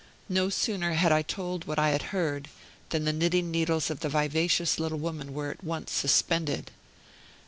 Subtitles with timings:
[0.29, 2.49] No sooner had I told what I had heard
[2.89, 6.71] than the knitting needles of the vivacious little woman were at once suspended.